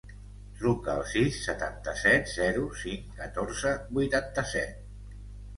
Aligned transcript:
Truca 0.61 0.93
al 0.93 1.03
sis, 1.11 1.35
setanta-set, 1.49 2.31
zero, 2.37 2.63
cinc, 2.85 3.13
catorze, 3.21 3.75
vuitanta-set. 3.99 5.25